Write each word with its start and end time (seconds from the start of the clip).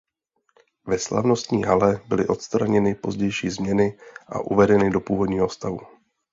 Ve 0.87 0.99
slavnostní 0.99 1.63
hale 1.63 2.01
byly 2.07 2.27
odstraněny 2.27 2.95
pozdější 2.95 3.49
změny 3.49 3.97
a 4.27 4.39
uvedeny 4.39 4.89
do 4.89 4.99
původního 5.01 5.49
stavu. 5.49 5.79